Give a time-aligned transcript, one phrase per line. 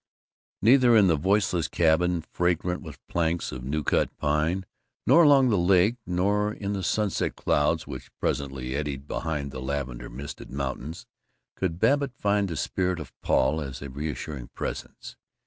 [0.63, 4.65] Neither in his voiceless cabin, fragrant with planks of new cut pine,
[5.05, 10.09] nor along the lake, nor in the sunset clouds which presently eddied behind the lavender
[10.09, 11.05] misted mountains,
[11.55, 15.17] could Babbitt find the spirit of Paul as a reassuring presence.